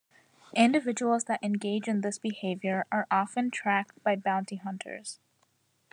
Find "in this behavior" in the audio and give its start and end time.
1.87-2.87